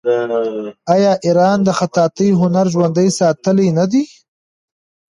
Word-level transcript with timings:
آیا 0.93 1.13
ایران 1.25 1.59
د 1.63 1.69
خطاطۍ 1.79 2.29
هنر 2.41 2.65
ژوندی 2.73 3.07
ساتلی 3.19 3.69
نه 3.77 3.85
دی؟ 3.91 4.03